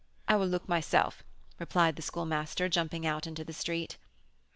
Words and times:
_I 0.27 0.35
will 0.35 0.47
look 0.47 0.67
myself," 0.67 1.21
replied 1.59 1.95
the 1.95 2.01
Schoolmaster, 2.01 2.67
jumping 2.67 3.05
out 3.05 3.27
into 3.27 3.43
the 3.43 3.53
street. 3.53 3.99